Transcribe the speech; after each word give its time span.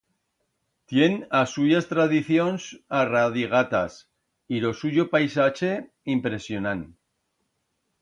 Tien 0.93 1.17
as 1.39 1.53
suyas 1.57 1.89
tradicions 1.91 2.65
arradigatas 3.01 4.01
y 4.57 4.65
ro 4.65 4.73
suyo 4.83 5.09
paisache 5.15 5.73
impresionant. 6.19 6.87